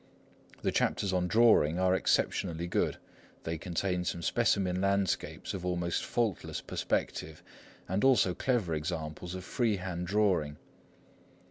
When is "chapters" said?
0.71-1.13